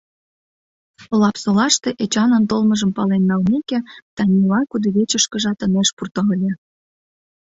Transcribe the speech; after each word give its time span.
Лапсолаште, 1.21 1.89
Эчанын 2.03 2.43
толмыжым 2.49 2.91
пален 2.97 3.23
налмеке, 3.29 3.79
Танила 4.15 4.59
кудывечышкыжат 4.71 5.59
ынеж 5.65 5.89
пурто 5.97 6.21
ыле 6.35 6.51